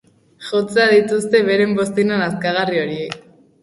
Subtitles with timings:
[0.47, 3.19] Jotzea dituzte beren bozina nazkagarri horiek.